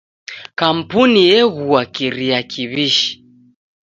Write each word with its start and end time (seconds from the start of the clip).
Kampuni 0.59 1.21
egua 1.39 1.81
kiria 1.95 2.39
kiw'ishi. 2.51 3.09